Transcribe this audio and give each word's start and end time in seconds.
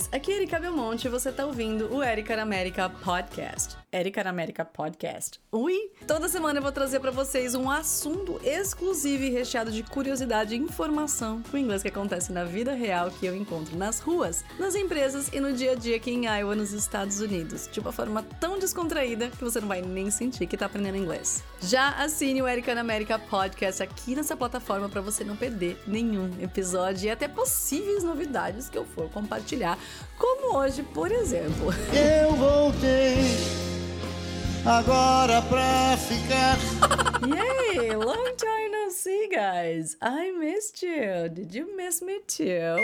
guys! 0.00 0.08
Aqui 0.12 0.32
é 0.32 0.36
Erika 0.36 0.58
Belmonte 0.58 1.06
e 1.06 1.10
você 1.10 1.30
tá 1.30 1.44
ouvindo 1.44 1.92
o 1.94 2.02
Erika 2.02 2.40
América 2.40 2.88
Podcast. 2.88 3.76
Erika 3.92 4.28
América 4.28 4.64
Podcast. 4.64 5.40
Ui! 5.50 5.90
Toda 6.06 6.28
semana 6.28 6.58
eu 6.58 6.62
vou 6.62 6.70
trazer 6.70 7.00
para 7.00 7.10
vocês 7.10 7.54
um 7.54 7.68
assunto 7.68 8.40
exclusivo 8.44 9.24
e 9.24 9.30
recheado 9.30 9.72
de 9.72 9.82
curiosidade 9.82 10.54
e 10.54 10.58
informação 10.58 11.42
com 11.42 11.58
inglês 11.58 11.82
que 11.82 11.88
acontece 11.88 12.32
na 12.32 12.44
vida 12.44 12.72
real 12.72 13.10
que 13.10 13.26
eu 13.26 13.34
encontro 13.34 13.76
nas 13.76 13.98
ruas, 13.98 14.44
nas 14.58 14.74
empresas 14.74 15.28
e 15.32 15.40
no 15.40 15.52
dia 15.52 15.72
a 15.72 15.74
dia 15.74 15.96
aqui 15.96 16.12
em 16.12 16.26
Iowa, 16.26 16.54
nos 16.54 16.72
Estados 16.72 17.20
Unidos, 17.20 17.68
de 17.70 17.80
uma 17.80 17.90
forma 17.90 18.22
tão 18.38 18.58
descontraída 18.58 19.28
que 19.28 19.42
você 19.42 19.60
não 19.60 19.68
vai 19.68 19.82
nem 19.82 20.10
sentir 20.10 20.46
que 20.46 20.56
tá 20.56 20.66
aprendendo 20.66 20.96
inglês. 20.96 21.42
Já 21.60 21.90
assine 21.90 22.40
o 22.40 22.48
Erika 22.48 22.78
América 22.78 23.18
Podcast 23.18 23.82
aqui 23.82 24.14
nessa 24.14 24.36
plataforma 24.36 24.88
para 24.88 25.00
você 25.00 25.24
não 25.24 25.36
perder 25.36 25.82
nenhum 25.86 26.30
episódio 26.40 27.06
e 27.06 27.10
até 27.10 27.26
possíveis 27.26 28.04
novidades 28.04 28.68
que 28.68 28.78
eu 28.78 28.84
for 28.84 29.10
compartilhar, 29.10 29.76
como 30.18 30.56
hoje, 30.58 30.82
por 30.82 31.10
exemplo. 31.10 31.72
Eu 31.92 32.34
voltei 32.34 33.24
agora 34.64 35.40
pra 35.42 35.96
ficar. 35.96 36.58
Yay! 37.26 37.94
Long 37.94 38.36
time 38.36 38.72
no 38.72 38.90
see, 38.90 39.28
guys. 39.32 39.96
I 40.00 40.32
missed 40.32 40.82
you. 40.82 41.28
Did 41.28 41.54
you 41.54 41.76
miss 41.76 42.02
me 42.02 42.20
too? 42.26 42.76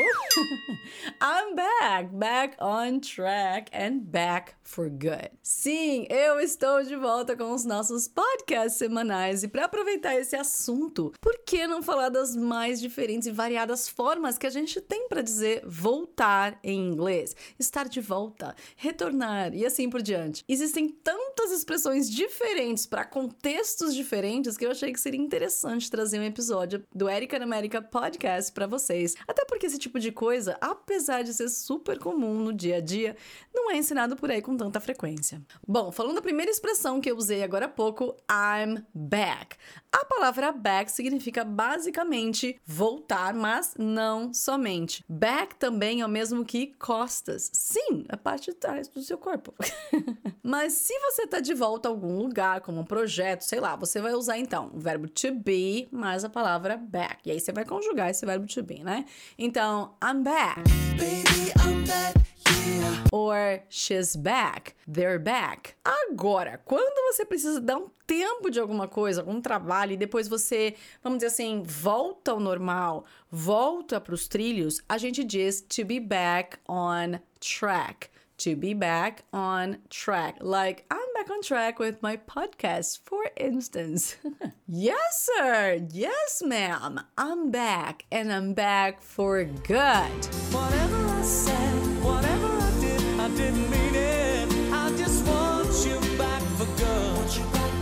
I'm 1.21 1.55
back, 1.55 2.11
back 2.13 2.57
on 2.61 3.01
track 3.01 3.69
and 3.73 4.11
back 4.11 4.55
for 4.63 4.89
good. 4.89 5.31
Sim, 5.43 6.07
eu 6.11 6.41
estou 6.41 6.83
de 6.83 6.97
volta 6.97 7.37
com 7.37 7.53
os 7.53 7.65
nossos 7.65 8.09
podcasts 8.09 8.79
semanais 8.79 9.43
e 9.43 9.49
para 9.49 9.65
aproveitar 9.65 10.15
esse 10.15 10.37
assunto, 10.37 11.13
por 11.21 11.39
que 11.47 11.67
não 11.67 11.83
falar 11.83 12.09
das 12.09 12.37
mais 12.37 12.81
diferentes 12.81 13.27
e 13.27 13.33
variadas 13.33 13.89
formas 13.89 14.37
que 14.37 14.47
a 14.47 14.51
gente 14.51 14.81
tem 14.81 15.09
para 15.09 15.23
dizer 15.23 15.63
voltar 15.65 16.59
em 16.63 16.89
inglês, 16.89 17.35
estar 17.59 17.89
de 17.89 18.01
volta, 18.01 18.55
retornar 18.77 19.55
e 19.55 19.65
assim 19.65 19.89
por 19.89 20.03
diante? 20.03 20.45
Existem 20.49 20.89
tantas 20.89 21.51
expressões 21.53 22.11
diferentes 22.11 22.87
para 22.87 23.05
contextos 23.05 23.86
diferentes 23.95 24.57
que 24.57 24.65
eu 24.65 24.71
achei 24.71 24.93
que 24.93 25.01
seria 25.01 25.21
interessante 25.21 25.91
trazer 25.91 26.19
um 26.19 26.25
episódio 26.25 26.85
do 26.95 27.09
Erika 27.09 27.43
América 27.43 27.81
Podcast 27.83 28.53
para 28.53 28.67
vocês. 28.67 29.15
Até 29.27 29.45
porque 29.45 29.67
esse 29.67 29.79
tipo 29.79 30.01
de 30.01 30.11
coisa, 30.11 30.57
apesar 30.61 31.23
de 31.23 31.33
ser 31.33 31.49
super 31.49 31.99
comum 31.99 32.41
no 32.41 32.53
dia 32.53 32.77
a 32.77 32.81
dia, 32.81 33.17
não 33.55 33.71
é 33.71 33.77
ensinado 33.77 34.17
por 34.17 34.31
aí 34.31 34.43
com 34.43 34.57
tanta 34.57 34.81
frequência. 34.81 35.41
Bom, 35.67 35.93
falando 35.93 36.17
da 36.17 36.23
primeira 36.23 36.51
expressão 36.51 37.01
que 37.01 37.11
eu 37.11 37.17
usei 37.17 37.43
agora 37.43 37.67
há 37.67 37.69
pouco, 37.69 38.17
I'm 38.31 38.85
back. 38.95 39.57
A 39.93 40.05
palavra 40.05 40.53
back 40.53 40.91
significa 40.91 41.45
basicamente 41.45 42.61
voltar, 42.67 43.33
mas 43.35 43.75
não 43.79 44.33
somente. 44.35 45.05
Back 45.09 45.55
também 45.57 46.01
é 46.01 46.07
o 46.07 46.09
mesmo 46.09 46.45
que 46.45 46.69
costas. 46.79 47.51
Sim, 47.53 48.05
a 48.09 48.17
parte 48.17 48.51
de 48.51 48.57
trás 48.57 48.89
do 48.89 49.03
seu 49.03 49.19
corpo. 49.19 49.55
mas 50.43 50.75
se 50.75 50.99
você 51.01 51.23
está 51.23 51.41
de 51.41 51.55
volta 51.55 51.89
a 51.89 51.93
algum 51.93 52.19
lugar, 52.19 52.61
como 52.61 52.81
um 52.81 52.85
projeto, 52.85 53.43
sei 53.43 53.61
lá, 53.61 53.76
você 53.79 54.01
vai 54.01 54.15
usar 54.15 54.39
então 54.39 54.71
o 54.75 54.79
verbo 54.79 55.09
to 55.09 55.33
be 55.35 55.89
mais 55.91 56.25
a 56.25 56.29
palavra 56.29 56.77
back. 56.77 57.21
E 57.25 57.31
aí 57.31 57.41
você 57.41 57.53
vai 57.53 57.65
conjugar 57.65 58.11
esse 58.11 58.25
verbo 58.25 58.47
to 58.47 58.63
be, 58.63 58.83
né? 58.83 59.05
Então, 59.39 59.95
I'm 60.03 60.23
back. 60.23 60.63
Baby, 60.97 61.53
I'm 61.65 61.85
back. 61.85 62.27
Yeah. 62.67 63.05
Or 63.13 63.63
she's 63.69 64.17
back, 64.17 64.75
they're 64.91 65.19
back. 65.19 65.75
Agora, 65.85 66.61
quando 66.65 67.13
você 67.13 67.25
precisa 67.25 67.61
dar 67.61 67.77
um 67.77 67.89
tempo 68.07 68.51
de 68.51 68.59
alguma 68.59 68.89
coisa, 68.89 69.21
algum 69.21 69.41
trabalho, 69.41 69.93
e 69.93 69.97
depois 69.97 70.29
você, 70.29 70.75
vamos 71.03 71.19
dizer 71.19 71.29
assim, 71.29 71.63
volta 71.65 72.33
ao 72.33 72.41
normal, 72.41 73.05
volta 73.31 74.01
para 74.01 74.15
os 74.15 74.27
trilhos, 74.27 74.81
a 74.89 74.99
gente 74.99 75.23
diz 75.23 75.61
to 75.61 75.85
be 75.85 76.01
back 76.01 76.59
on 76.69 77.19
track. 77.41 78.09
To 78.39 78.55
be 78.55 78.75
back 78.75 79.25
on 79.33 79.79
track. 79.89 80.37
Like, 80.41 80.85
I'm 80.91 81.07
back 81.15 81.31
on 81.31 81.41
track 81.41 81.79
with 81.79 82.03
my 82.03 82.19
podcast, 82.19 83.01
for 83.05 83.25
instance. 83.37 84.17
yes, 84.69 85.29
sir. 85.39 85.81
Yes, 85.91 86.43
ma'am. 86.45 87.01
I'm 87.17 87.51
back, 87.51 88.05
and 88.13 88.31
I'm 88.31 88.53
back 88.53 89.01
for 89.01 89.43
good. 89.45 90.27
Whatever 90.53 91.07
I 91.07 91.23
said, 91.23 91.73
whatever 92.05 92.47
I 92.47 92.71
did, 92.81 93.21
I 93.21 93.29
didn't 93.31 93.71
mean 93.71 93.95
it. 93.95 94.53
I 94.71 94.91
just 94.99 95.27
want 95.27 95.73
you 95.87 96.19
back 96.19 96.43
for 96.59 96.67
good. 96.77 97.17
Want 97.17 97.39
you 97.39 97.45
back, 97.57 97.73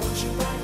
want 0.00 0.22
you 0.24 0.30
back, 0.36 0.60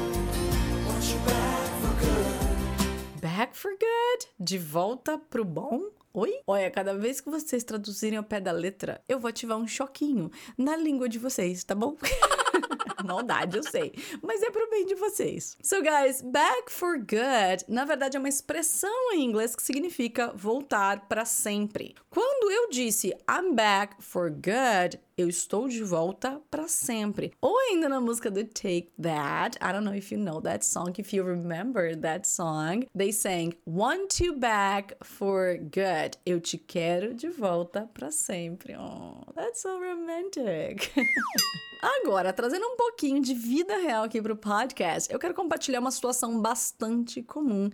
want 0.84 1.04
you 1.12 1.18
back 1.30 1.68
for 1.80 2.04
good. 2.04 3.20
Back 3.20 3.54
for 3.54 3.70
good? 3.70 4.26
De 4.42 4.58
volta 4.58 5.20
pro 5.30 5.44
bom? 5.44 5.82
Oi? 6.18 6.32
Olha, 6.46 6.70
cada 6.70 6.96
vez 6.96 7.20
que 7.20 7.28
vocês 7.28 7.62
traduzirem 7.62 8.16
ao 8.16 8.24
pé 8.24 8.40
da 8.40 8.50
letra, 8.50 9.02
eu 9.06 9.20
vou 9.20 9.28
ativar 9.28 9.58
um 9.58 9.68
choquinho 9.68 10.30
na 10.56 10.74
língua 10.74 11.10
de 11.10 11.18
vocês, 11.18 11.62
tá 11.62 11.74
bom? 11.74 11.94
Maldade, 13.06 13.56
eu 13.56 13.62
sei. 13.62 13.94
Mas 14.22 14.42
é 14.42 14.50
pro 14.50 14.68
bem 14.70 14.86
de 14.86 14.94
vocês. 14.94 15.56
So, 15.62 15.82
guys, 15.82 16.22
back 16.22 16.70
for 16.70 16.98
good, 16.98 17.64
na 17.68 17.84
verdade, 17.84 18.16
é 18.16 18.20
uma 18.20 18.28
expressão 18.28 19.12
em 19.12 19.24
inglês 19.24 19.54
que 19.54 19.62
significa 19.62 20.32
voltar 20.34 21.08
para 21.08 21.24
sempre. 21.24 21.94
Quando 22.10 22.50
eu 22.50 22.68
disse 22.70 23.14
I'm 23.30 23.54
back 23.54 24.02
for 24.02 24.30
good, 24.30 25.00
eu 25.16 25.28
estou 25.28 25.66
de 25.66 25.82
volta 25.82 26.42
para 26.50 26.68
sempre. 26.68 27.32
Ou 27.40 27.58
ainda 27.58 27.88
na 27.88 28.00
música 28.00 28.30
do 28.30 28.44
Take 28.44 28.92
That, 29.00 29.56
I 29.62 29.72
don't 29.72 29.84
know 29.84 29.94
if 29.94 30.12
you 30.12 30.18
know 30.18 30.42
that 30.42 30.64
song, 30.64 30.92
if 30.98 31.14
you 31.14 31.24
remember 31.24 31.96
that 31.96 32.28
song, 32.28 32.84
they 32.94 33.12
sang 33.12 33.54
Want 33.66 34.20
You 34.20 34.36
Back 34.36 34.96
for 35.02 35.56
Good. 35.58 36.18
Eu 36.26 36.40
te 36.40 36.58
quero 36.58 37.14
de 37.14 37.28
volta 37.28 37.88
para 37.94 38.10
sempre. 38.10 38.76
Oh, 38.76 39.24
that's 39.34 39.62
so 39.62 39.78
romantic. 39.78 40.92
Agora, 42.02 42.32
trazendo 42.32 42.66
um 42.66 42.76
pouquinho 42.76 42.95
de 43.20 43.34
vida 43.34 43.76
real 43.76 44.04
aqui 44.04 44.22
para 44.22 44.32
o 44.32 44.36
podcast, 44.36 45.12
eu 45.12 45.18
quero 45.18 45.34
compartilhar 45.34 45.80
uma 45.80 45.90
situação 45.90 46.40
bastante 46.40 47.22
comum 47.22 47.68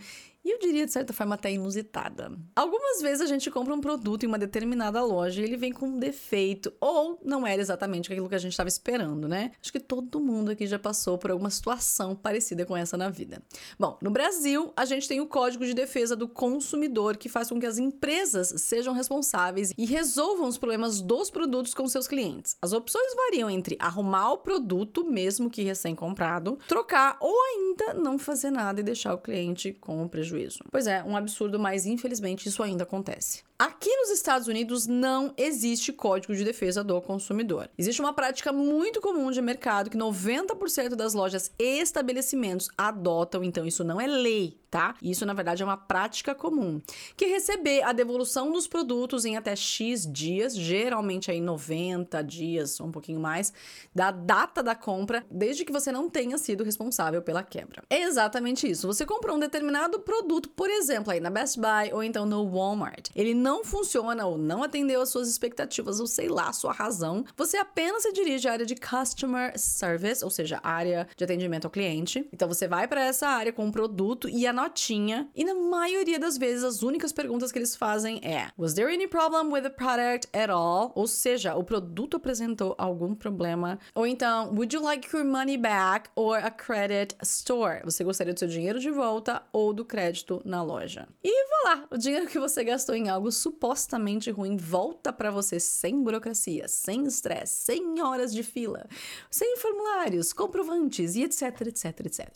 e 0.44 0.50
eu 0.50 0.58
diria, 0.58 0.84
de 0.84 0.92
certa 0.92 1.12
forma, 1.12 1.36
até 1.36 1.52
inusitada. 1.52 2.32
Algumas 2.56 3.00
vezes 3.00 3.20
a 3.20 3.26
gente 3.26 3.48
compra 3.50 3.72
um 3.72 3.80
produto 3.80 4.24
em 4.24 4.26
uma 4.26 4.38
determinada 4.38 5.02
loja 5.04 5.40
e 5.40 5.44
ele 5.44 5.56
vem 5.56 5.72
com 5.72 5.86
um 5.86 5.98
defeito, 5.98 6.72
ou 6.80 7.20
não 7.24 7.46
era 7.46 7.62
exatamente 7.62 8.12
aquilo 8.12 8.28
que 8.28 8.34
a 8.34 8.38
gente 8.38 8.52
estava 8.52 8.68
esperando, 8.68 9.28
né? 9.28 9.52
Acho 9.62 9.72
que 9.72 9.78
todo 9.78 10.18
mundo 10.18 10.50
aqui 10.50 10.66
já 10.66 10.78
passou 10.78 11.16
por 11.16 11.30
alguma 11.30 11.50
situação 11.50 12.16
parecida 12.16 12.66
com 12.66 12.76
essa 12.76 12.96
na 12.96 13.08
vida. 13.08 13.40
Bom, 13.78 13.96
no 14.02 14.10
Brasil, 14.10 14.72
a 14.76 14.84
gente 14.84 15.06
tem 15.06 15.20
o 15.20 15.28
Código 15.28 15.64
de 15.64 15.74
Defesa 15.74 16.16
do 16.16 16.28
Consumidor, 16.28 17.16
que 17.16 17.28
faz 17.28 17.48
com 17.48 17.60
que 17.60 17.66
as 17.66 17.78
empresas 17.78 18.52
sejam 18.62 18.92
responsáveis 18.92 19.72
e 19.78 19.84
resolvam 19.84 20.48
os 20.48 20.58
problemas 20.58 21.00
dos 21.00 21.30
produtos 21.30 21.72
com 21.72 21.86
seus 21.86 22.08
clientes. 22.08 22.56
As 22.60 22.72
opções 22.72 23.14
variam 23.14 23.48
entre 23.48 23.76
arrumar 23.78 24.32
o 24.32 24.38
produto, 24.38 25.04
mesmo 25.04 25.48
que 25.48 25.62
recém-comprado, 25.62 26.58
trocar 26.66 27.16
ou 27.20 27.34
ainda 27.44 27.94
não 27.94 28.18
fazer 28.18 28.50
nada 28.50 28.80
e 28.80 28.84
deixar 28.84 29.14
o 29.14 29.18
cliente 29.18 29.72
com 29.72 30.02
o 30.02 30.08
prejuízo 30.08 30.31
prejuízo. 30.32 30.64
Pois 30.70 30.86
é, 30.86 31.02
um 31.02 31.16
absurdo, 31.16 31.58
mas 31.58 31.86
infelizmente 31.86 32.48
isso 32.48 32.62
ainda 32.62 32.84
acontece. 32.84 33.42
Aqui 33.62 33.94
nos 33.94 34.10
Estados 34.10 34.48
Unidos 34.48 34.88
não 34.88 35.32
existe 35.36 35.92
código 35.92 36.34
de 36.34 36.42
defesa 36.42 36.82
do 36.82 37.00
consumidor. 37.00 37.70
Existe 37.78 38.00
uma 38.00 38.12
prática 38.12 38.52
muito 38.52 39.00
comum 39.00 39.30
de 39.30 39.40
mercado 39.40 39.88
que 39.88 39.96
90% 39.96 40.96
das 40.96 41.14
lojas 41.14 41.52
e 41.56 41.78
estabelecimentos 41.78 42.68
adotam, 42.76 43.44
então 43.44 43.64
isso 43.64 43.84
não 43.84 44.00
é 44.00 44.06
lei, 44.08 44.58
tá? 44.68 44.96
Isso 45.00 45.24
na 45.24 45.32
verdade 45.32 45.62
é 45.62 45.64
uma 45.64 45.76
prática 45.76 46.34
comum, 46.34 46.82
que 47.16 47.26
receber 47.26 47.82
a 47.82 47.92
devolução 47.92 48.50
dos 48.50 48.66
produtos 48.66 49.24
em 49.24 49.36
até 49.36 49.54
X 49.54 50.10
dias, 50.10 50.56
geralmente 50.56 51.30
aí 51.30 51.40
90 51.40 52.20
dias, 52.24 52.80
um 52.80 52.90
pouquinho 52.90 53.20
mais, 53.20 53.52
da 53.94 54.10
data 54.10 54.60
da 54.60 54.74
compra, 54.74 55.24
desde 55.30 55.64
que 55.64 55.70
você 55.70 55.92
não 55.92 56.10
tenha 56.10 56.36
sido 56.36 56.64
responsável 56.64 57.22
pela 57.22 57.44
quebra. 57.44 57.84
É 57.88 58.02
exatamente 58.02 58.68
isso. 58.68 58.88
Você 58.88 59.06
comprou 59.06 59.36
um 59.36 59.40
determinado 59.40 60.00
produto, 60.00 60.48
por 60.48 60.68
exemplo, 60.68 61.12
aí 61.12 61.20
na 61.20 61.30
Best 61.30 61.60
Buy 61.60 61.92
ou 61.92 62.02
então 62.02 62.26
no 62.26 62.44
Walmart. 62.50 63.10
Ele 63.14 63.34
não 63.34 63.51
não 63.52 63.62
funciona 63.62 64.24
ou 64.24 64.38
não 64.38 64.62
atendeu 64.62 65.02
às 65.02 65.10
suas 65.10 65.28
expectativas 65.28 66.00
ou 66.00 66.06
sei 66.06 66.26
lá, 66.26 66.48
a 66.48 66.52
sua 66.54 66.72
razão, 66.72 67.22
você 67.36 67.58
apenas 67.58 68.02
se 68.02 68.12
dirige 68.12 68.48
à 68.48 68.52
área 68.52 68.64
de 68.64 68.74
Customer 68.74 69.52
Service, 69.58 70.24
ou 70.24 70.30
seja, 70.30 70.58
área 70.62 71.06
de 71.14 71.22
atendimento 71.22 71.66
ao 71.66 71.70
cliente. 71.70 72.26
Então 72.32 72.48
você 72.48 72.66
vai 72.66 72.88
para 72.88 73.04
essa 73.04 73.28
área 73.28 73.52
com 73.52 73.68
o 73.68 73.72
produto 73.72 74.26
e 74.26 74.46
a 74.46 74.54
notinha, 74.54 75.28
e 75.34 75.44
na 75.44 75.54
maioria 75.54 76.18
das 76.18 76.38
vezes 76.38 76.64
as 76.64 76.82
únicas 76.82 77.12
perguntas 77.12 77.52
que 77.52 77.58
eles 77.58 77.76
fazem 77.76 78.20
é: 78.24 78.50
Was 78.56 78.72
there 78.72 78.90
any 78.90 79.06
problem 79.06 79.52
with 79.52 79.62
the 79.62 79.70
product 79.70 80.28
at 80.34 80.48
all? 80.48 80.90
Ou 80.94 81.06
seja, 81.06 81.54
o 81.54 81.62
produto 81.62 82.16
apresentou 82.16 82.74
algum 82.78 83.14
problema. 83.14 83.78
Ou 83.94 84.06
então, 84.06 84.46
Would 84.54 84.74
you 84.74 84.82
like 84.82 85.14
your 85.14 85.26
money 85.26 85.58
back 85.58 86.08
or 86.16 86.38
a 86.38 86.50
credit 86.50 87.14
store? 87.22 87.82
Você 87.84 88.02
gostaria 88.02 88.32
do 88.32 88.38
seu 88.38 88.48
dinheiro 88.48 88.80
de 88.80 88.90
volta 88.90 89.42
ou 89.52 89.74
do 89.74 89.84
crédito 89.84 90.40
na 90.42 90.62
loja? 90.62 91.06
E 91.22 91.42
lá, 91.64 91.84
o 91.90 91.96
dinheiro 91.96 92.26
que 92.26 92.38
você 92.38 92.64
gastou 92.64 92.94
em 92.94 93.08
algo 93.08 93.30
supostamente 93.42 94.30
ruim 94.30 94.56
volta 94.56 95.12
para 95.12 95.30
você 95.30 95.58
sem 95.58 96.02
burocracia, 96.02 96.68
sem 96.68 97.04
estresse, 97.04 97.64
sem 97.64 98.00
horas 98.00 98.32
de 98.32 98.42
fila, 98.42 98.86
sem 99.30 99.56
formulários, 99.56 100.32
comprovantes 100.32 101.16
e 101.16 101.24
etc, 101.24 101.62
etc, 101.66 102.00
etc. 102.06 102.28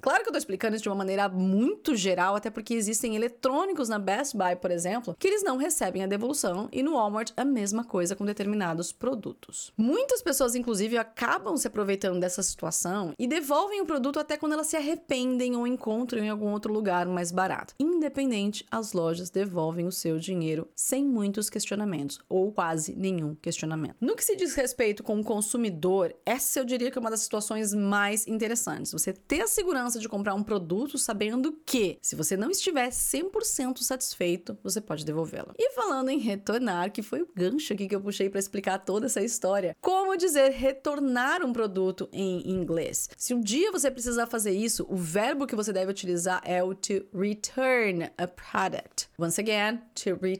Claro 0.00 0.22
que 0.22 0.28
eu 0.28 0.32
tô 0.32 0.38
explicando 0.38 0.76
isso 0.76 0.84
de 0.84 0.88
uma 0.88 0.94
maneira 0.94 1.28
muito 1.28 1.96
geral, 1.96 2.36
até 2.36 2.50
porque 2.50 2.74
existem 2.74 3.16
eletrônicos 3.16 3.88
na 3.88 3.98
Best 3.98 4.36
Buy, 4.36 4.56
por 4.56 4.70
exemplo, 4.70 5.16
que 5.18 5.26
eles 5.26 5.42
não 5.42 5.56
recebem 5.56 6.04
a 6.04 6.06
devolução 6.06 6.68
e 6.70 6.82
no 6.82 6.92
Walmart 6.92 7.32
a 7.36 7.44
mesma 7.44 7.84
coisa 7.84 8.14
com 8.14 8.24
determinados 8.24 8.92
produtos. 8.92 9.72
Muitas 9.76 10.22
pessoas, 10.22 10.54
inclusive, 10.54 10.96
acabam 10.96 11.56
se 11.56 11.66
aproveitando 11.66 12.20
dessa 12.20 12.42
situação 12.42 13.14
e 13.18 13.26
devolvem 13.26 13.80
o 13.80 13.86
produto 13.86 14.20
até 14.20 14.36
quando 14.36 14.52
elas 14.52 14.68
se 14.68 14.76
arrependem 14.76 15.56
ou 15.56 15.66
encontram 15.66 16.22
em 16.22 16.28
algum 16.28 16.52
outro 16.52 16.72
lugar 16.72 17.06
mais 17.06 17.32
barato. 17.32 17.74
Independente, 17.80 18.64
as 18.70 18.92
lojas 18.92 19.30
devolvem 19.30 19.86
o 19.86 19.92
seu 19.92 20.18
dinheiro 20.18 20.51
sem 20.74 21.04
muitos 21.04 21.48
questionamentos 21.48 22.20
ou 22.28 22.52
quase 22.52 22.94
nenhum 22.94 23.34
questionamento. 23.34 23.96
No 24.00 24.16
que 24.16 24.24
se 24.24 24.36
diz 24.36 24.54
respeito 24.54 25.02
com 25.02 25.18
o 25.20 25.24
consumidor, 25.24 26.14
essa 26.24 26.60
eu 26.60 26.64
diria 26.64 26.90
que 26.90 26.98
é 26.98 27.00
uma 27.00 27.10
das 27.10 27.20
situações 27.20 27.74
mais 27.74 28.26
interessantes. 28.26 28.92
Você 28.92 29.12
ter 29.12 29.42
a 29.42 29.46
segurança 29.46 29.98
de 29.98 30.08
comprar 30.08 30.34
um 30.34 30.42
produto 30.42 30.98
sabendo 30.98 31.52
que, 31.64 31.98
se 32.00 32.16
você 32.16 32.36
não 32.36 32.50
estiver 32.50 32.88
100% 32.88 33.78
satisfeito, 33.78 34.56
você 34.62 34.80
pode 34.80 35.04
devolvê-la. 35.04 35.54
E 35.58 35.72
falando 35.72 36.10
em 36.10 36.18
retornar, 36.18 36.92
que 36.92 37.02
foi 37.02 37.22
o 37.22 37.28
gancho 37.34 37.72
aqui 37.72 37.88
que 37.88 37.94
eu 37.94 38.00
puxei 38.00 38.28
para 38.28 38.38
explicar 38.38 38.78
toda 38.78 39.06
essa 39.06 39.22
história, 39.22 39.76
como 39.80 40.16
dizer 40.16 40.50
retornar 40.50 41.44
um 41.44 41.52
produto 41.52 42.08
em 42.12 42.50
inglês? 42.50 43.08
Se 43.16 43.34
um 43.34 43.40
dia 43.40 43.72
você 43.72 43.90
precisar 43.90 44.26
fazer 44.26 44.52
isso, 44.52 44.86
o 44.88 44.96
verbo 44.96 45.46
que 45.46 45.56
você 45.56 45.72
deve 45.72 45.90
utilizar 45.90 46.42
é 46.44 46.62
o 46.62 46.74
to 46.74 47.04
return 47.14 48.10
a 48.16 48.26
product. 48.26 49.08
Once 49.18 49.40
again, 49.40 49.80
to 49.94 50.18
return. 50.20 50.31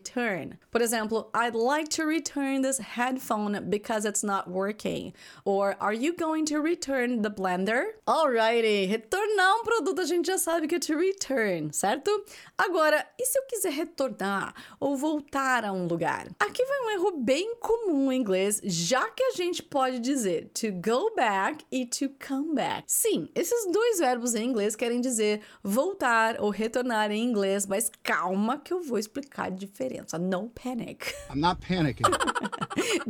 Por 0.70 0.80
exemplo, 0.80 1.30
I'd 1.34 1.54
like 1.54 1.88
to 1.96 2.04
return 2.04 2.62
this 2.62 2.78
headphone 2.78 3.68
because 3.68 4.04
it's 4.04 4.22
not 4.22 4.48
working. 4.48 5.12
Or 5.44 5.76
are 5.80 5.92
you 5.92 6.14
going 6.16 6.46
to 6.46 6.60
return 6.60 7.22
the 7.22 7.30
blender? 7.30 7.84
Alrighty, 8.06 8.86
retornar 8.86 9.54
um 9.56 9.64
produto 9.64 10.00
a 10.00 10.04
gente 10.04 10.26
já 10.26 10.38
sabe 10.38 10.66
que 10.66 10.76
é 10.76 10.78
to 10.78 10.96
return, 10.96 11.72
certo? 11.72 12.10
Agora, 12.56 13.06
e 13.18 13.26
se 13.26 13.38
eu 13.38 13.42
quiser 13.46 13.72
retornar 13.72 14.54
ou 14.80 14.96
voltar 14.96 15.64
a 15.64 15.72
um 15.72 15.86
lugar? 15.86 16.28
Aqui 16.38 16.64
vai 16.64 16.80
um 16.80 16.90
erro 16.90 17.18
bem 17.18 17.54
comum 17.56 18.10
em 18.10 18.20
inglês, 18.20 18.60
já 18.64 19.08
que 19.10 19.22
a 19.22 19.32
gente 19.32 19.62
pode 19.62 19.98
dizer 19.98 20.50
to 20.54 20.72
go 20.72 21.14
back 21.14 21.64
e 21.70 21.86
to 21.86 22.10
come 22.26 22.54
back. 22.54 22.84
Sim, 22.86 23.28
esses 23.34 23.70
dois 23.70 23.98
verbos 23.98 24.34
em 24.34 24.44
inglês 24.44 24.76
querem 24.76 25.00
dizer 25.00 25.40
voltar 25.62 26.40
ou 26.40 26.50
retornar 26.50 27.10
em 27.10 27.22
inglês, 27.22 27.66
mas 27.66 27.90
calma 28.02 28.58
que 28.58 28.72
eu 28.72 28.80
vou 28.80 28.98
explicar 28.98 29.46
a 29.46 29.50
diferença. 29.82 30.18
No 30.18 30.48
panic. 30.48 31.14
I'm 31.30 31.40
not 31.40 31.60
panicking. 31.60 32.06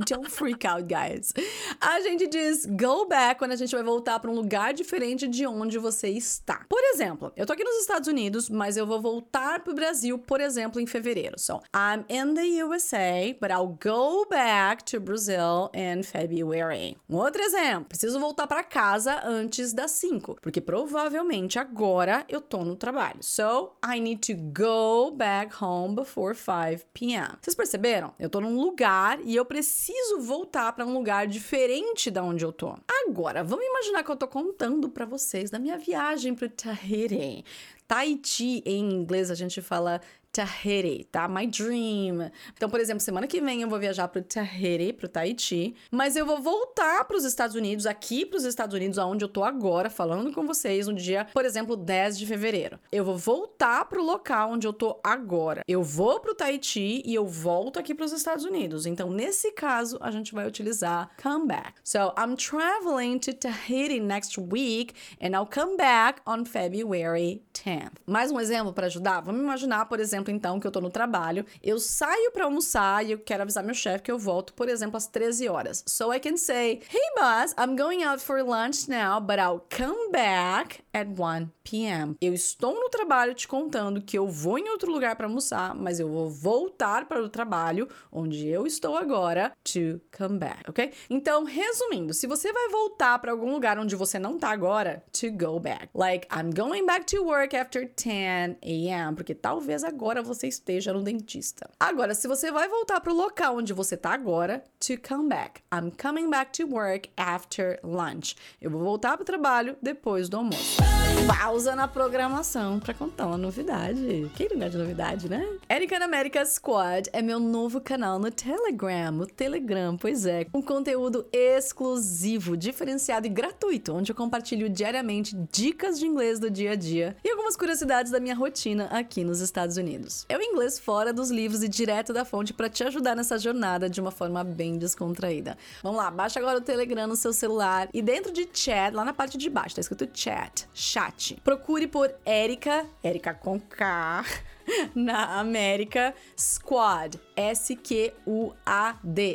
Don't 0.06 0.30
freak 0.30 0.66
out, 0.66 0.84
guys. 0.88 1.32
A 1.80 2.00
gente 2.00 2.28
diz 2.28 2.66
go 2.66 3.06
back 3.06 3.38
quando 3.38 3.52
a 3.52 3.56
gente 3.56 3.74
vai 3.74 3.82
voltar 3.82 4.18
para 4.20 4.30
um 4.30 4.34
lugar 4.34 4.72
diferente 4.72 5.28
de 5.28 5.46
onde 5.46 5.78
você 5.78 6.08
está. 6.08 6.64
Por 6.68 6.82
exemplo, 6.94 7.32
eu 7.36 7.46
tô 7.46 7.52
aqui 7.52 7.64
nos 7.64 7.80
Estados 7.80 8.08
Unidos, 8.08 8.48
mas 8.48 8.76
eu 8.76 8.86
vou 8.86 9.00
voltar 9.00 9.60
pro 9.60 9.74
Brasil, 9.74 10.18
por 10.18 10.40
exemplo, 10.40 10.80
em 10.80 10.86
fevereiro. 10.86 11.38
So, 11.38 11.60
I'm 11.74 12.04
in 12.08 12.34
the 12.34 12.64
USA, 12.64 13.34
but 13.40 13.50
I'll 13.50 13.78
go 13.82 14.26
back 14.28 14.84
to 14.84 15.00
Brazil 15.00 15.70
in 15.74 16.02
February. 16.02 16.96
Um 17.08 17.16
outro 17.16 17.42
exemplo, 17.42 17.86
preciso 17.88 18.18
voltar 18.18 18.46
para 18.46 18.62
casa 18.62 19.20
antes 19.24 19.72
das 19.72 19.92
5, 19.92 20.38
porque 20.40 20.60
provavelmente 20.60 21.58
agora 21.58 22.24
eu 22.28 22.40
tô 22.40 22.64
no 22.64 22.76
trabalho. 22.76 23.18
So, 23.20 23.72
I 23.84 24.00
need 24.00 24.20
to 24.32 24.40
go 24.52 25.10
back 25.10 25.54
home 25.62 25.94
before 25.94 26.34
5 26.34 26.61
p.m. 26.92 27.36
Vocês 27.40 27.54
perceberam? 27.54 28.14
Eu 28.18 28.28
tô 28.28 28.40
num 28.40 28.60
lugar 28.60 29.18
e 29.24 29.34
eu 29.34 29.44
preciso 29.44 30.20
voltar 30.20 30.72
para 30.72 30.86
um 30.86 30.92
lugar 30.92 31.26
diferente 31.26 32.10
da 32.10 32.22
onde 32.22 32.44
eu 32.44 32.52
tô. 32.52 32.74
Agora, 33.06 33.42
vamos 33.44 33.64
imaginar 33.64 34.02
que 34.02 34.10
eu 34.10 34.16
tô 34.16 34.28
contando 34.28 34.88
para 34.88 35.04
vocês 35.04 35.50
da 35.50 35.58
minha 35.58 35.78
viagem 35.78 36.34
pro 36.34 36.48
Tahiti. 36.48 37.44
Tahiti 37.86 38.62
em 38.64 38.90
inglês 38.90 39.30
a 39.30 39.34
gente 39.34 39.60
fala 39.60 40.00
Tahiti, 40.32 41.06
tá? 41.12 41.28
My 41.28 41.46
dream. 41.46 42.30
Então, 42.56 42.70
por 42.70 42.80
exemplo, 42.80 43.00
semana 43.00 43.26
que 43.26 43.40
vem 43.40 43.60
eu 43.60 43.68
vou 43.68 43.78
viajar 43.78 44.08
pro 44.08 44.22
Tahiti, 44.22 44.94
pro 44.94 45.06
Tahiti, 45.06 45.74
mas 45.90 46.16
eu 46.16 46.24
vou 46.24 46.40
voltar 46.40 47.04
para 47.04 47.16
os 47.16 47.24
Estados 47.24 47.54
Unidos, 47.54 47.84
aqui 47.84 48.24
para 48.24 48.38
os 48.38 48.44
Estados 48.44 48.74
Unidos, 48.74 48.98
aonde 48.98 49.24
eu 49.24 49.28
tô 49.28 49.44
agora, 49.44 49.90
falando 49.90 50.32
com 50.32 50.46
vocês, 50.46 50.86
no 50.88 50.94
dia, 50.94 51.26
por 51.34 51.44
exemplo, 51.44 51.76
10 51.76 52.18
de 52.18 52.26
fevereiro. 52.26 52.78
Eu 52.90 53.04
vou 53.04 53.16
voltar 53.16 53.84
pro 53.84 54.02
local 54.02 54.52
onde 54.52 54.66
eu 54.66 54.72
tô 54.72 54.98
agora. 55.04 55.62
Eu 55.68 55.82
vou 55.82 56.18
pro 56.20 56.34
Tahiti 56.34 57.02
e 57.04 57.14
eu 57.14 57.26
volto 57.26 57.78
aqui 57.78 57.94
para 57.94 58.06
os 58.06 58.12
Estados 58.12 58.44
Unidos. 58.44 58.86
Então, 58.86 59.10
nesse 59.10 59.52
caso, 59.52 59.98
a 60.00 60.10
gente 60.10 60.32
vai 60.32 60.46
utilizar 60.46 61.10
come 61.22 61.46
back. 61.46 61.74
So, 61.84 62.14
I'm 62.18 62.36
traveling 62.36 63.18
to 63.18 63.34
Tahiti 63.34 64.00
next 64.00 64.40
week 64.40 64.94
and 65.20 65.36
I'll 65.36 65.46
come 65.46 65.76
back 65.76 66.22
on 66.26 66.46
February 66.46 67.42
10th. 67.52 67.92
Mais 68.06 68.30
um 68.30 68.40
exemplo 68.40 68.72
para 68.72 68.86
ajudar? 68.86 69.20
Vamos 69.20 69.42
imaginar, 69.42 69.86
por 69.86 70.00
exemplo, 70.00 70.21
então, 70.30 70.60
que 70.60 70.66
eu 70.66 70.70
tô 70.70 70.80
no 70.80 70.90
trabalho, 70.90 71.44
eu 71.62 71.78
saio 71.78 72.30
para 72.32 72.44
almoçar 72.44 73.04
e 73.04 73.12
eu 73.12 73.18
quero 73.18 73.42
avisar 73.42 73.64
meu 73.64 73.74
chefe 73.74 74.04
que 74.04 74.12
eu 74.12 74.18
volto, 74.18 74.52
por 74.54 74.68
exemplo, 74.68 74.96
às 74.96 75.06
13 75.06 75.48
horas. 75.48 75.84
So 75.86 76.12
I 76.12 76.20
can 76.20 76.36
say, 76.36 76.80
"Hey 76.90 77.14
boss, 77.16 77.54
I'm 77.58 77.76
going 77.76 78.04
out 78.04 78.22
for 78.22 78.42
lunch 78.42 78.88
now, 78.88 79.20
but 79.20 79.38
I'll 79.38 79.64
come 79.70 80.10
back 80.12 80.82
at 80.94 81.08
1 81.08 81.50
p.m." 81.62 82.16
Eu 82.20 82.34
estou 82.34 82.74
no 82.74 82.88
trabalho 82.88 83.34
te 83.34 83.46
contando 83.46 84.02
que 84.02 84.18
eu 84.18 84.26
vou 84.28 84.58
em 84.58 84.68
outro 84.68 84.90
lugar 84.90 85.16
para 85.16 85.26
almoçar, 85.26 85.74
mas 85.74 86.00
eu 86.00 86.08
vou 86.08 86.28
voltar 86.28 87.06
para 87.06 87.22
o 87.22 87.28
trabalho 87.28 87.88
onde 88.10 88.48
eu 88.48 88.66
estou 88.66 88.96
agora 88.96 89.52
to 89.64 90.00
come 90.16 90.38
back, 90.38 90.68
OK? 90.68 90.92
Então, 91.08 91.44
resumindo, 91.44 92.12
se 92.12 92.26
você 92.26 92.52
vai 92.52 92.68
voltar 92.68 93.18
para 93.18 93.32
algum 93.32 93.52
lugar 93.52 93.78
onde 93.78 93.96
você 93.96 94.18
não 94.18 94.38
tá 94.38 94.50
agora, 94.50 95.02
to 95.12 95.30
go 95.30 95.58
back. 95.58 95.88
Like 95.94 96.26
I'm 96.32 96.50
going 96.50 96.86
back 96.86 97.06
to 97.06 97.24
work 97.24 97.56
after 97.56 97.90
10 97.94 98.56
a.m., 98.62 99.14
porque 99.14 99.34
talvez 99.34 99.84
agora 99.84 100.22
você 100.22 100.48
esteja 100.48 100.92
no 100.92 101.02
dentista. 101.02 101.68
Agora, 101.78 102.14
se 102.14 102.28
você 102.28 102.50
vai 102.50 102.68
voltar 102.68 103.00
para 103.00 103.12
o 103.12 103.16
local 103.16 103.56
onde 103.56 103.72
você 103.72 103.96
tá 103.96 104.12
agora, 104.12 104.64
to 104.80 104.94
come 105.06 105.28
back. 105.28 105.60
I'm 105.72 105.90
coming 105.90 106.30
back 106.30 106.52
to 106.52 106.68
work 106.68 107.10
after 107.16 107.78
lunch. 107.82 108.36
Eu 108.60 108.70
vou 108.70 108.80
voltar 108.80 109.16
para 109.16 109.22
o 109.22 109.26
trabalho 109.26 109.76
depois 109.80 110.28
do 110.28 110.36
almoço. 110.36 110.82
Pausa 111.26 111.76
na 111.76 111.86
programação 111.86 112.80
para 112.80 112.92
contar 112.92 113.26
uma 113.28 113.38
novidade. 113.38 114.28
Quem 114.34 114.48
não 114.48 114.56
gosta 114.56 114.70
de 114.70 114.78
novidade, 114.78 115.28
né? 115.28 115.46
Erika 115.70 115.96
na 115.96 116.06
América 116.06 116.44
Squad 116.44 117.08
é 117.12 117.22
meu 117.22 117.38
novo 117.38 117.80
canal 117.80 118.18
no 118.18 118.28
Telegram, 118.30 119.20
o 119.20 119.26
Telegram, 119.26 119.96
pois 119.96 120.26
é, 120.26 120.46
um 120.52 120.60
conteúdo 120.60 121.24
exclusivo, 121.32 122.56
diferenciado 122.56 123.26
e 123.26 123.30
gratuito, 123.30 123.94
onde 123.94 124.10
eu 124.10 124.16
compartilho 124.16 124.68
diariamente 124.68 125.36
dicas 125.52 126.00
de 126.00 126.06
inglês 126.06 126.40
do 126.40 126.50
dia 126.50 126.72
a 126.72 126.74
dia 126.74 127.16
e 127.22 127.30
algumas 127.30 127.56
curiosidades 127.56 128.10
da 128.10 128.18
minha 128.18 128.34
rotina 128.34 128.86
aqui 128.86 129.22
nos 129.22 129.40
Estados 129.40 129.76
Unidos. 129.76 130.26
É 130.28 130.36
o 130.36 130.42
inglês 130.42 130.78
fora 130.78 131.12
dos 131.12 131.30
livros 131.30 131.62
e 131.62 131.68
direto 131.68 132.12
da 132.12 132.24
fonte 132.24 132.52
para 132.52 132.68
te 132.68 132.82
ajudar 132.82 133.14
nessa 133.14 133.38
jornada 133.38 133.88
de 133.88 134.00
uma 134.00 134.10
forma 134.10 134.42
bem 134.42 134.76
descontraída. 134.76 135.56
Vamos 135.82 135.98
lá, 135.98 136.10
baixa 136.10 136.40
agora 136.40 136.58
o 136.58 136.62
Telegram 136.62 137.06
no 137.06 137.16
seu 137.16 137.32
celular 137.32 137.88
e 137.94 138.02
dentro 138.02 138.32
de 138.32 138.48
chat, 138.52 138.92
lá 138.92 139.04
na 139.04 139.12
parte 139.12 139.38
de 139.38 139.48
baixo, 139.48 139.76
tá 139.76 139.80
escrito 139.80 140.08
chat, 140.12 140.66
chat. 140.74 141.11
Procure 141.44 141.88
por 141.88 142.14
Erika, 142.24 142.86
Erika 143.02 143.34
com 143.34 143.58
K, 143.58 144.24
na 144.94 145.38
América 145.38 146.14
Squad. 146.38 147.20
S-Q-U-A-D. 147.36 148.12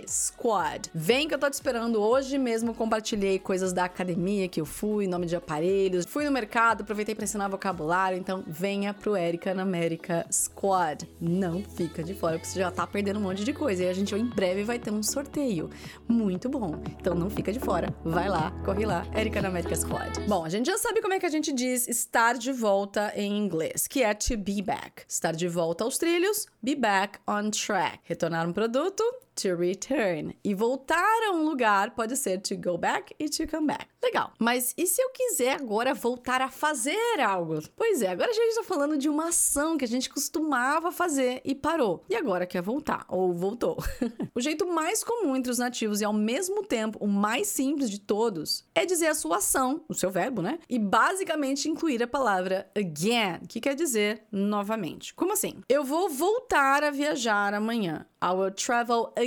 Squad. 0.07 0.91
Vem 0.93 1.27
que 1.27 1.33
eu 1.33 1.39
tô 1.39 1.49
te 1.49 1.53
esperando. 1.53 2.01
Hoje 2.01 2.37
mesmo 2.37 2.73
compartilhei 2.73 3.39
coisas 3.39 3.73
da 3.73 3.85
academia 3.85 4.47
que 4.47 4.61
eu 4.61 4.65
fui, 4.65 5.07
nome 5.07 5.25
de 5.25 5.35
aparelhos. 5.35 6.05
Fui 6.05 6.23
no 6.25 6.31
mercado, 6.31 6.81
aproveitei 6.81 7.15
para 7.15 7.23
ensinar 7.23 7.47
vocabulário. 7.47 8.17
Então 8.17 8.43
venha 8.47 8.93
pro 8.93 9.17
Erika 9.17 9.53
na 9.53 9.63
América 9.63 10.25
Squad. 10.31 11.07
Não 11.19 11.63
fica 11.63 12.03
de 12.03 12.13
fora, 12.13 12.33
porque 12.37 12.47
você 12.47 12.59
já 12.59 12.71
tá 12.71 12.85
perdendo 12.85 13.19
um 13.19 13.23
monte 13.23 13.43
de 13.43 13.53
coisa. 13.53 13.83
E 13.83 13.89
a 13.89 13.93
gente 13.93 14.13
em 14.15 14.25
breve 14.25 14.63
vai 14.63 14.79
ter 14.79 14.91
um 14.91 15.03
sorteio. 15.03 15.69
Muito 16.07 16.49
bom. 16.49 16.79
Então 16.99 17.15
não 17.15 17.29
fica 17.29 17.51
de 17.51 17.59
fora. 17.59 17.93
Vai 18.03 18.29
lá, 18.29 18.51
corre 18.63 18.85
lá. 18.85 19.05
Erika 19.15 19.41
na 19.41 19.49
América 19.49 19.75
Squad. 19.75 20.19
Bom, 20.27 20.45
a 20.45 20.49
gente 20.49 20.67
já 20.67 20.77
sabe 20.77 21.01
como 21.01 21.13
é 21.13 21.19
que 21.19 21.25
a 21.25 21.29
gente 21.29 21.51
diz 21.51 21.87
estar 21.87 22.37
de 22.37 22.51
volta 22.51 23.11
em 23.15 23.37
inglês, 23.37 23.87
que 23.87 24.03
é 24.03 24.13
to 24.13 24.37
be 24.37 24.61
back. 24.61 25.03
Estar 25.07 25.26
de 25.35 25.47
volta 25.47 25.83
aos 25.83 25.97
trilhos, 25.97 26.47
be 26.61 26.75
back 26.75 27.19
on 27.27 27.49
track. 27.51 27.99
Retornar 28.05 28.47
um 28.47 28.53
produto, 28.53 29.03
to 29.37 29.55
return. 29.55 30.35
E 30.43 30.53
voltar 30.53 31.27
a 31.27 31.31
um 31.31 31.43
lugar 31.43 31.91
pode 31.91 32.17
ser 32.17 32.39
to 32.41 32.55
go 32.57 32.77
back 32.77 33.15
e 33.19 33.29
to 33.29 33.47
come 33.47 33.67
back. 33.67 33.85
Legal. 34.03 34.31
Mas 34.39 34.73
e 34.77 34.87
se 34.87 35.01
eu 35.01 35.09
quiser 35.09 35.53
agora 35.53 35.93
voltar 35.93 36.41
a 36.41 36.49
fazer 36.49 37.19
algo? 37.19 37.59
Pois 37.75 38.01
é, 38.01 38.09
agora 38.09 38.31
a 38.31 38.33
gente 38.33 38.49
está 38.49 38.63
falando 38.63 38.97
de 38.97 39.07
uma 39.07 39.29
ação 39.29 39.77
que 39.77 39.85
a 39.85 39.87
gente 39.87 40.09
costumava 40.09 40.91
fazer 40.91 41.41
e 41.45 41.53
parou. 41.53 42.03
E 42.09 42.15
agora 42.15 42.45
quer 42.45 42.61
voltar, 42.61 43.05
ou 43.07 43.33
voltou. 43.33 43.77
o 44.33 44.41
jeito 44.41 44.67
mais 44.67 45.03
comum 45.03 45.35
entre 45.35 45.51
os 45.51 45.59
nativos 45.59 46.01
e 46.01 46.05
ao 46.05 46.13
mesmo 46.13 46.63
tempo 46.63 46.97
o 46.99 47.07
mais 47.07 47.47
simples 47.47 47.89
de 47.89 47.99
todos 47.99 48.65
é 48.73 48.85
dizer 48.85 49.07
a 49.07 49.15
sua 49.15 49.37
ação, 49.37 49.83
o 49.87 49.93
seu 49.93 50.09
verbo, 50.09 50.41
né? 50.41 50.59
E 50.69 50.79
basicamente 50.79 51.69
incluir 51.69 52.01
a 52.01 52.07
palavra 52.07 52.69
again, 52.75 53.45
que 53.47 53.59
quer 53.59 53.75
dizer 53.75 54.23
novamente. 54.31 55.13
Como 55.13 55.33
assim? 55.33 55.61
Eu 55.69 55.83
vou 55.83 56.09
voltar 56.09 56.83
a 56.83 56.91
viajar 56.91 57.53
amanhã. 57.53 58.05
I 58.21 58.31
will 58.31 58.51
travel 58.51 59.13
again 59.15 59.26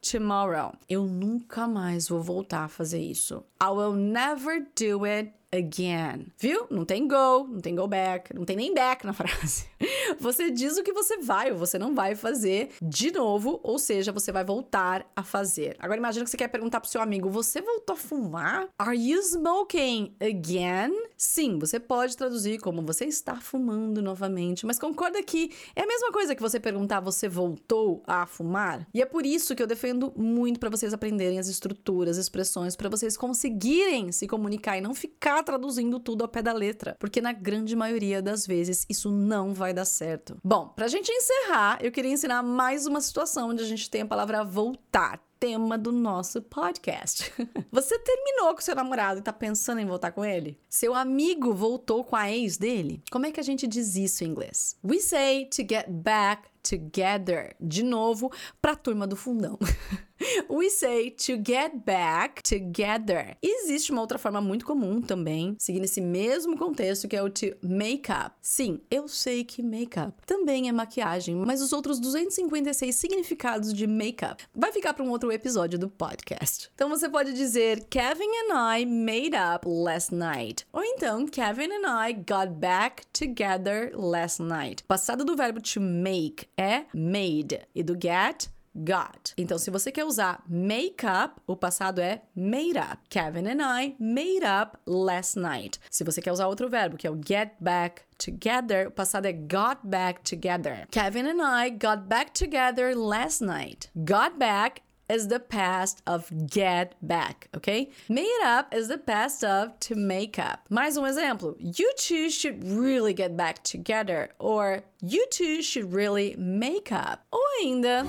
tomorrow. 0.00 0.72
Eu 0.88 1.04
nunca 1.04 1.66
mais 1.66 2.08
vou 2.08 2.22
voltar 2.22 2.64
a 2.64 2.68
fazer 2.68 3.00
isso. 3.00 3.44
I 3.62 3.68
will 3.68 3.94
never 3.94 4.66
do 4.78 5.04
it 5.04 5.32
again. 5.52 6.32
Viu? 6.38 6.66
Não 6.70 6.84
tem 6.84 7.06
go, 7.08 7.46
não 7.48 7.60
tem 7.60 7.74
go 7.74 7.86
back, 7.86 8.34
não 8.34 8.44
tem 8.44 8.56
nem 8.56 8.74
back 8.74 9.06
na 9.06 9.12
frase. 9.12 9.66
Você 10.20 10.50
diz 10.50 10.76
o 10.76 10.82
que 10.82 10.92
você 10.92 11.18
vai 11.18 11.52
ou 11.52 11.58
você 11.58 11.78
não 11.78 11.94
vai 11.94 12.14
fazer 12.14 12.70
de 12.80 13.12
novo, 13.12 13.60
ou 13.62 13.78
seja, 13.78 14.12
você 14.12 14.32
vai 14.32 14.44
voltar 14.44 15.10
a 15.14 15.22
fazer. 15.22 15.76
Agora 15.78 15.98
imagina 15.98 16.24
que 16.24 16.30
você 16.30 16.36
quer 16.36 16.48
perguntar 16.48 16.80
pro 16.80 16.90
seu 16.90 17.00
amigo: 17.00 17.28
"Você 17.30 17.60
voltou 17.60 17.94
a 17.94 17.98
fumar? 17.98 18.68
Are 18.78 18.96
you 18.96 19.20
smoking 19.20 20.14
again?" 20.20 20.92
Sim, 21.16 21.58
você 21.58 21.78
pode 21.78 22.16
traduzir 22.16 22.58
como 22.58 22.82
você 22.82 23.04
está 23.04 23.36
fumando 23.36 24.02
novamente, 24.02 24.66
mas 24.66 24.78
concorda 24.78 25.22
que 25.22 25.50
é 25.74 25.82
a 25.82 25.86
mesma 25.86 26.12
coisa 26.12 26.34
que 26.34 26.42
você 26.42 26.58
perguntar: 26.58 27.00
"Você 27.00 27.28
voltou 27.28 28.02
a 28.06 28.26
fumar?" 28.26 28.86
E 28.94 29.02
é 29.02 29.06
por 29.06 29.26
isso 29.26 29.54
que 29.54 29.62
eu 29.62 29.66
defendo 29.66 30.12
muito 30.16 30.60
para 30.60 30.70
vocês 30.70 30.92
aprenderem 30.92 31.38
as 31.38 31.48
estruturas, 31.48 32.16
expressões 32.16 32.76
para 32.76 32.88
vocês 32.88 33.16
conseguirem 33.16 34.12
se 34.12 34.26
comunicar 34.26 34.78
e 34.78 34.80
não 34.80 34.94
ficar 34.94 35.42
traduzindo 35.42 36.00
tudo 36.00 36.22
ao 36.22 36.28
pé 36.28 36.42
da 36.42 36.52
letra, 36.52 36.96
porque 36.98 37.20
na 37.20 37.32
grande 37.32 37.74
maioria 37.76 38.22
das 38.22 38.46
vezes 38.46 38.86
isso 38.88 39.10
não 39.10 39.52
vai 39.52 39.65
dar 39.72 39.84
certo. 39.84 40.38
Bom, 40.42 40.68
pra 40.68 40.88
gente 40.88 41.10
encerrar, 41.10 41.78
eu 41.82 41.92
queria 41.92 42.12
ensinar 42.12 42.42
mais 42.42 42.86
uma 42.86 43.00
situação 43.00 43.50
onde 43.50 43.62
a 43.62 43.66
gente 43.66 43.90
tem 43.90 44.02
a 44.02 44.06
palavra 44.06 44.44
voltar 44.44 45.20
tema 45.38 45.76
do 45.76 45.92
nosso 45.92 46.40
podcast. 46.42 47.32
Você 47.70 47.98
terminou 47.98 48.54
com 48.54 48.60
seu 48.60 48.74
namorado 48.74 49.20
e 49.20 49.22
tá 49.22 49.32
pensando 49.32 49.80
em 49.80 49.86
voltar 49.86 50.12
com 50.12 50.24
ele? 50.24 50.58
Seu 50.68 50.94
amigo 50.94 51.52
voltou 51.52 52.04
com 52.04 52.16
a 52.16 52.30
ex 52.30 52.56
dele? 52.56 53.02
Como 53.10 53.26
é 53.26 53.32
que 53.32 53.40
a 53.40 53.42
gente 53.42 53.66
diz 53.66 53.96
isso 53.96 54.24
em 54.24 54.28
inglês? 54.28 54.76
We 54.84 54.98
say 54.98 55.46
to 55.46 55.62
get 55.62 55.88
back 55.88 56.48
together. 56.68 57.54
De 57.60 57.82
novo, 57.82 58.30
pra 58.60 58.74
turma 58.74 59.06
do 59.06 59.16
fundão. 59.16 59.58
We 60.48 60.70
say 60.70 61.10
to 61.10 61.36
get 61.36 61.84
back 61.84 62.42
together. 62.42 63.36
existe 63.42 63.92
uma 63.92 64.00
outra 64.00 64.18
forma 64.18 64.40
muito 64.40 64.64
comum 64.64 65.00
também, 65.02 65.54
seguindo 65.58 65.84
esse 65.84 66.00
mesmo 66.00 66.56
contexto, 66.56 67.06
que 67.06 67.16
é 67.16 67.22
o 67.22 67.28
to 67.28 67.54
make 67.62 68.10
up. 68.10 68.34
Sim, 68.40 68.80
eu 68.90 69.08
sei 69.08 69.44
que 69.44 69.62
make 69.62 69.98
up 69.98 70.14
também 70.24 70.68
é 70.68 70.72
maquiagem, 70.72 71.34
mas 71.36 71.60
os 71.60 71.72
outros 71.72 72.00
256 72.00 72.94
significados 72.94 73.74
de 73.74 73.86
make 73.86 74.24
up 74.24 74.42
vai 74.54 74.72
ficar 74.72 74.94
para 74.94 75.04
um 75.04 75.10
outro 75.10 75.30
episódio 75.30 75.78
do 75.78 75.88
podcast. 75.88 76.70
Então 76.74 76.88
você 76.88 77.08
pode 77.08 77.32
dizer 77.32 77.84
Kevin 77.90 78.24
and 78.24 78.78
I 78.78 78.86
made 78.86 79.32
up 79.36 79.66
last 79.68 80.14
night. 80.14 80.66
Ou 80.72 80.82
então 80.82 81.26
Kevin 81.26 81.68
and 81.72 82.08
I 82.08 82.12
got 82.12 82.54
back 82.58 83.06
together 83.12 83.92
last 83.94 84.42
night. 84.42 84.82
Passado 84.84 85.24
do 85.24 85.36
verbo 85.36 85.60
to 85.60 85.80
make 85.80 86.48
é 86.56 86.84
made 86.94 87.60
e 87.74 87.82
do 87.82 87.94
get 87.94 88.48
got. 88.76 89.32
Então, 89.36 89.58
se 89.58 89.70
você 89.70 89.90
quer 89.90 90.04
usar 90.04 90.42
make 90.48 91.04
up, 91.06 91.40
o 91.46 91.56
passado 91.56 92.00
é 92.00 92.22
made 92.34 92.76
up. 92.78 92.98
Kevin 93.08 93.48
and 93.48 93.62
I 93.62 93.96
made 93.98 94.44
up 94.44 94.78
last 94.86 95.38
night. 95.38 95.80
Se 95.90 96.04
você 96.04 96.20
quer 96.20 96.32
usar 96.32 96.46
outro 96.46 96.68
verbo, 96.68 96.96
que 96.96 97.06
é 97.06 97.10
o 97.10 97.16
get 97.16 97.52
back 97.60 98.02
together, 98.18 98.88
o 98.88 98.90
passado 98.90 99.26
é 99.26 99.32
got 99.32 99.80
back 99.84 100.20
together. 100.22 100.86
Kevin 100.90 101.26
and 101.26 101.42
I 101.42 101.70
got 101.70 102.06
back 102.08 102.32
together 102.32 102.94
last 102.94 103.42
night. 103.42 103.90
Got 103.96 104.38
back 104.38 104.82
is 105.08 105.28
the 105.28 105.40
past 105.40 106.02
of 106.06 106.30
get 106.48 106.94
back, 107.00 107.48
ok? 107.54 107.90
Made 108.08 108.40
up 108.44 108.74
is 108.74 108.88
the 108.88 108.98
past 108.98 109.44
of 109.44 109.78
to 109.80 109.94
make 109.94 110.38
up. 110.38 110.66
Mais 110.70 110.96
um 110.96 111.04
exemplo. 111.04 111.54
You 111.58 111.92
two 111.96 112.30
should 112.30 112.64
really 112.64 113.14
get 113.14 113.36
back 113.36 113.62
together. 113.62 114.30
Or 114.38 114.82
you 115.00 115.26
two 115.30 115.62
should 115.62 115.92
really 115.92 116.34
make 116.38 116.90
up. 116.92 117.24
Ou 117.32 117.40
ainda. 117.62 118.06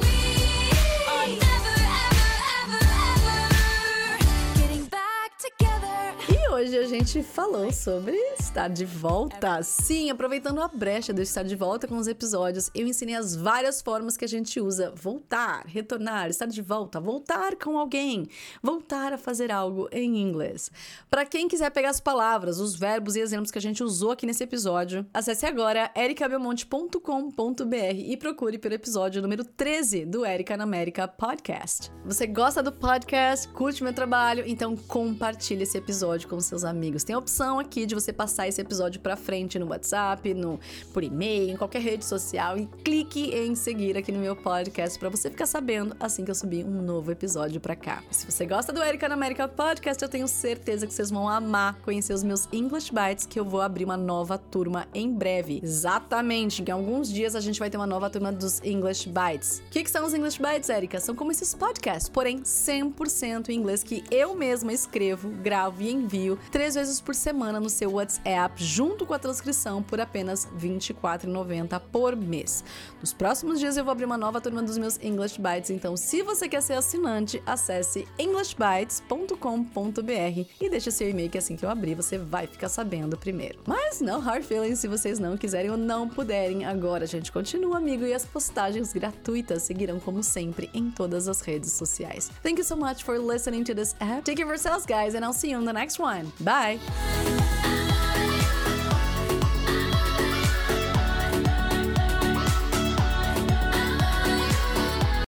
Hoje 6.57 6.75
a 6.75 6.87
gente 6.87 7.21
falou 7.21 7.71
sobre 7.71 8.15
estar 8.39 8.67
de 8.67 8.83
volta. 8.83 9.61
Sim, 9.61 10.09
aproveitando 10.09 10.59
a 10.59 10.67
brecha 10.67 11.13
do 11.13 11.21
estar 11.21 11.43
de 11.43 11.55
volta 11.55 11.87
com 11.87 11.97
os 11.97 12.07
episódios, 12.07 12.71
eu 12.73 12.87
ensinei 12.87 13.13
as 13.13 13.35
várias 13.35 13.79
formas 13.79 14.17
que 14.17 14.25
a 14.25 14.27
gente 14.27 14.59
usa: 14.59 14.91
voltar, 14.95 15.67
retornar, 15.67 16.31
estar 16.31 16.47
de 16.47 16.59
volta, 16.63 16.99
voltar 16.99 17.55
com 17.57 17.77
alguém, 17.77 18.27
voltar 18.59 19.13
a 19.13 19.19
fazer 19.19 19.51
algo 19.51 19.87
em 19.91 20.19
inglês. 20.19 20.71
Para 21.11 21.25
quem 21.25 21.47
quiser 21.47 21.69
pegar 21.69 21.91
as 21.91 21.99
palavras, 21.99 22.59
os 22.59 22.75
verbos 22.75 23.15
e 23.15 23.19
exemplos 23.19 23.51
que 23.51 23.59
a 23.59 23.61
gente 23.61 23.83
usou 23.83 24.09
aqui 24.09 24.25
nesse 24.25 24.43
episódio, 24.43 25.05
acesse 25.13 25.45
agora 25.45 25.91
ericabelmonte.com.br 25.95 27.95
e 27.95 28.17
procure 28.17 28.57
pelo 28.57 28.73
episódio 28.73 29.21
número 29.21 29.45
13 29.45 30.05
do 30.05 30.25
Erica 30.25 30.57
na 30.57 30.63
América 30.63 31.07
Podcast. 31.07 31.91
Você 32.03 32.25
gosta 32.25 32.63
do 32.63 32.71
podcast? 32.71 33.47
Curte 33.49 33.83
meu 33.83 33.93
trabalho? 33.93 34.43
Então 34.47 34.75
compartilhe 34.75 35.61
esse 35.61 35.77
episódio 35.77 36.27
com 36.27 36.46
seus 36.47 36.63
amigos. 36.63 37.03
Tem 37.03 37.15
a 37.15 37.19
opção 37.19 37.59
aqui 37.59 37.85
de 37.85 37.93
você 37.93 38.11
passar 38.11 38.47
esse 38.47 38.59
episódio 38.61 38.99
para 38.99 39.15
frente 39.15 39.59
no 39.59 39.67
WhatsApp, 39.67 40.33
no 40.33 40.59
por 40.93 41.03
e-mail, 41.03 41.51
em 41.51 41.57
qualquer 41.57 41.81
rede 41.81 42.05
social 42.05 42.57
e 42.57 42.65
clique 42.83 43.31
em 43.35 43.55
seguir 43.55 43.97
aqui 43.97 44.11
no 44.11 44.19
meu 44.19 44.35
podcast 44.35 44.97
para 44.97 45.09
você 45.09 45.29
ficar 45.29 45.45
sabendo 45.45 45.95
assim 45.99 46.23
que 46.23 46.31
eu 46.31 46.35
subir 46.35 46.65
um 46.65 46.81
novo 46.81 47.11
episódio 47.11 47.59
para 47.59 47.75
cá. 47.75 48.03
Se 48.11 48.29
você 48.29 48.45
gosta 48.45 48.71
do 48.73 48.81
Erika 48.81 49.07
na 49.07 49.15
América 49.15 49.47
Podcast, 49.47 50.01
eu 50.01 50.09
tenho 50.09 50.27
certeza 50.27 50.87
que 50.87 50.93
vocês 50.93 51.09
vão 51.09 51.27
amar 51.27 51.79
conhecer 51.81 52.13
os 52.13 52.23
meus 52.23 52.47
English 52.51 52.91
Bites 52.93 53.25
que 53.25 53.39
eu 53.39 53.45
vou 53.45 53.61
abrir 53.61 53.85
uma 53.85 53.97
nova 53.97 54.37
turma 54.37 54.87
em 54.93 55.11
breve. 55.13 55.59
Exatamente, 55.63 56.61
em 56.61 56.71
alguns 56.71 57.11
dias 57.11 57.35
a 57.35 57.41
gente 57.41 57.59
vai 57.59 57.69
ter 57.69 57.77
uma 57.77 57.87
nova 57.87 58.09
turma 58.09 58.31
dos 58.31 58.61
English 58.63 59.09
Bites. 59.09 59.61
O 59.67 59.71
que, 59.71 59.83
que 59.83 59.91
são 59.91 60.05
os 60.05 60.13
English 60.13 60.41
Bites, 60.41 60.69
Erika? 60.69 60.99
São 60.99 61.15
como 61.15 61.31
esses 61.31 61.53
podcasts, 61.53 62.09
porém 62.09 62.39
100% 62.39 63.49
em 63.49 63.55
inglês 63.55 63.83
que 63.83 64.03
eu 64.09 64.35
mesma 64.35 64.71
escrevo, 64.71 65.29
gravo 65.29 65.81
e 65.81 65.91
envio 65.91 66.36
três 66.51 66.75
vezes 66.75 67.01
por 67.01 67.15
semana 67.15 67.59
no 67.59 67.69
seu 67.69 67.91
WhatsApp, 67.91 68.63
junto 68.63 69.05
com 69.05 69.13
a 69.13 69.19
transcrição 69.19 69.81
por 69.81 69.99
apenas 69.99 70.45
R$ 70.45 70.69
24,90 70.69 71.81
por 71.91 72.15
mês. 72.15 72.63
Nos 73.01 73.13
próximos 73.13 73.59
dias 73.59 73.77
eu 73.77 73.83
vou 73.83 73.91
abrir 73.91 74.05
uma 74.05 74.17
nova 74.17 74.41
turma 74.41 74.61
dos 74.61 74.77
meus 74.77 74.97
English 75.01 75.39
Bytes, 75.39 75.69
então 75.69 75.97
se 75.97 76.21
você 76.21 76.47
quer 76.47 76.61
ser 76.61 76.73
assinante, 76.73 77.41
acesse 77.45 78.07
englishbytes.com.br 78.17 80.45
e 80.61 80.69
deixe 80.69 80.91
seu 80.91 81.09
e-mail 81.09 81.29
que 81.29 81.37
assim 81.37 81.55
que 81.55 81.65
eu 81.65 81.69
abrir 81.69 81.95
você 81.95 82.17
vai 82.17 82.47
ficar 82.47 82.69
sabendo 82.69 83.17
primeiro. 83.17 83.59
Mas 83.65 84.01
não 84.01 84.19
hard 84.19 84.43
feelings 84.43 84.79
se 84.79 84.87
vocês 84.87 85.19
não 85.19 85.37
quiserem 85.37 85.71
ou 85.71 85.77
não 85.77 86.07
puderem. 86.07 86.65
Agora 86.65 87.03
a 87.03 87.07
gente 87.07 87.31
continua, 87.31 87.77
amigo, 87.77 88.05
e 88.05 88.13
as 88.13 88.25
postagens 88.25 88.93
gratuitas 88.93 89.63
seguirão 89.63 89.99
como 89.99 90.23
sempre 90.23 90.69
em 90.73 90.91
todas 90.91 91.27
as 91.27 91.41
redes 91.41 91.73
sociais. 91.73 92.29
Thank 92.43 92.59
you 92.59 92.65
so 92.65 92.75
much 92.75 93.03
for 93.03 93.17
listening 93.17 93.63
to 93.63 93.75
this 93.75 93.95
app. 93.99 94.23
Take 94.23 94.37
care 94.37 94.45
of 94.45 94.51
yourselves, 94.51 94.85
guys, 94.85 95.15
and 95.15 95.23
I'll 95.23 95.33
see 95.33 95.51
you 95.51 95.59
in 95.59 95.65
the 95.65 95.73
next 95.73 95.99
one. 95.99 96.26
Bye! 96.39 96.79